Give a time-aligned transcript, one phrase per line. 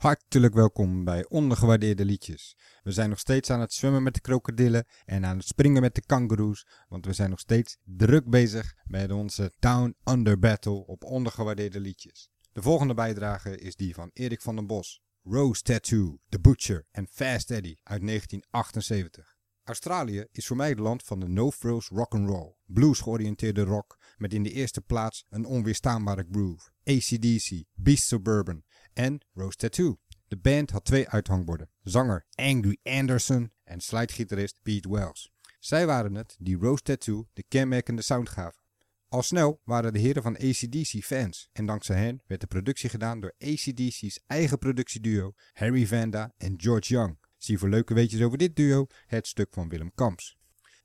[0.00, 2.56] Hartelijk welkom bij Ondergewaardeerde Liedjes.
[2.82, 5.94] We zijn nog steeds aan het zwemmen met de krokodillen en aan het springen met
[5.94, 11.04] de kangoeroes, want we zijn nog steeds druk bezig met onze Down Under Battle op
[11.04, 12.30] Ondergewaardeerde Liedjes.
[12.52, 17.06] De volgende bijdrage is die van Erik van den Bos, Rose Tattoo, The Butcher en
[17.10, 19.38] Fast Eddie uit 1978.
[19.64, 22.54] Australië is voor mij het land van de no-frills rock'n'roll.
[22.64, 26.70] Blues georiënteerde rock met in de eerste plaats een onweerstaanbare groove.
[26.84, 28.62] ACDC, Beast Suburban
[28.92, 29.98] en Rose Tattoo.
[30.28, 31.70] De band had twee uithangborden.
[31.82, 35.32] Zanger Angry Anderson en slidegitarist Pete Wells.
[35.58, 38.62] Zij waren het die Rose Tattoo de kenmerkende sound gaven.
[39.08, 43.20] Al snel waren de heren van ACDC fans en dankzij hen werd de productie gedaan
[43.20, 47.18] door ACDC's eigen productieduo Harry Vanda en George Young.
[47.36, 50.39] Zie voor leuke weetjes over dit duo het stuk van Willem Kamps.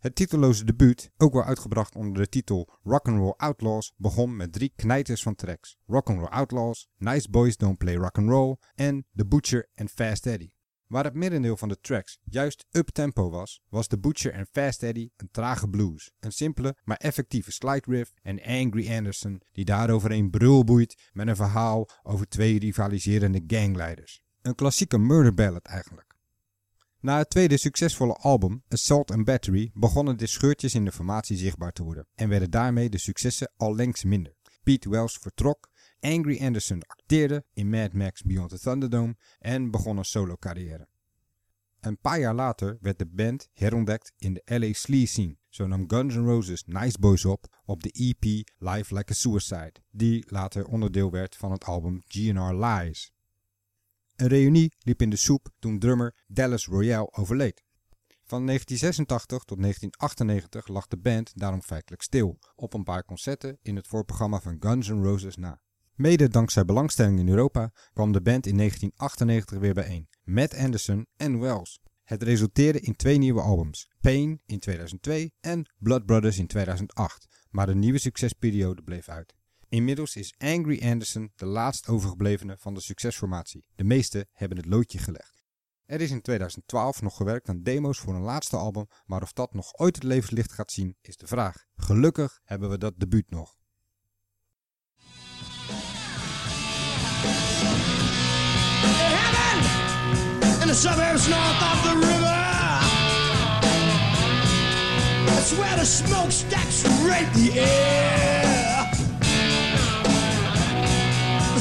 [0.06, 5.24] Het titelloze debuut, ook wel uitgebracht onder de titel Rock'n'Roll Outlaws, begon met drie knijters
[5.24, 5.78] van tracks.
[5.86, 10.56] Rock'n'Roll Outlaws, Nice Boys Don't Play Rock'n'Roll en The Butcher and Fast Eddie.
[10.88, 15.12] Waar het merendeel van de tracks juist up-tempo was, was The Butcher en Fast Eddie
[15.16, 16.12] een trage blues.
[16.20, 21.36] Een simpele, maar effectieve slide riff en Angry Anderson die daaroverheen brul boeit met een
[21.36, 24.22] verhaal over twee rivaliserende gangleiders.
[24.42, 26.05] Een klassieke murder ballad eigenlijk.
[27.06, 31.72] Na het tweede succesvolle album, Assault and Battery, begonnen de scheurtjes in de formatie zichtbaar
[31.72, 34.36] te worden en werden daarmee de successen al längst minder.
[34.64, 40.06] Pete Wells vertrok, Angry Anderson acteerde in Mad Max Beyond the Thunderdome en begon een
[40.06, 40.88] solo carrière.
[41.80, 45.38] Een paar jaar later werd de band herontdekt in de LA Slee scene.
[45.50, 48.24] Zo nam Guns N' Roses Nice Boys op op de EP
[48.58, 53.14] Live Like a Suicide, die later onderdeel werd van het album GNR Lies.
[54.16, 57.64] Een reunie liep in de soep toen drummer Dallas Royale overleed.
[58.24, 63.76] Van 1986 tot 1998 lag de band daarom feitelijk stil, op een paar concerten in
[63.76, 65.62] het voorprogramma van Guns N' Roses na.
[65.94, 71.40] Mede dankzij belangstelling in Europa kwam de band in 1998 weer bijeen, met Anderson en
[71.40, 71.80] Wells.
[72.04, 77.66] Het resulteerde in twee nieuwe albums, Pain in 2002 en Blood Brothers in 2008, maar
[77.66, 79.34] de nieuwe succesperiode bleef uit.
[79.70, 83.66] Inmiddels is Angry Anderson de laatst overgeblevene van de succesformatie.
[83.76, 85.44] De meeste hebben het loodje gelegd.
[85.86, 89.54] Er is in 2012 nog gewerkt aan demo's voor een laatste album, maar of dat
[89.54, 91.66] nog ooit het levenslicht gaat zien, is de vraag.
[91.76, 93.56] Gelukkig hebben we dat debuut nog.
[100.66, 102.42] in the suburbs north of the river.
[105.28, 108.35] That's where the smokestacks rent the air.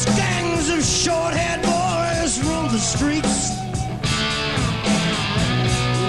[0.05, 3.51] There's gangs of short-haired boys roam the streets.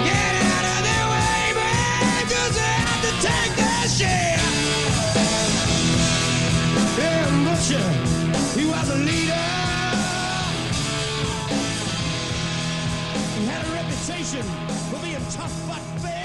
[0.04, 4.40] Get out of their way, man, 'cause they have to take their share.
[6.98, 7.88] Yeah, Butcher,
[8.58, 9.48] he was a leader.
[13.38, 14.44] He had a reputation
[14.90, 16.15] for being tough but fair.